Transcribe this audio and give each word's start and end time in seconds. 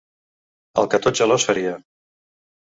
El 0.83 0.89
que 0.93 0.99
tot 1.03 1.19
gelós 1.21 1.45
faria. 1.51 1.75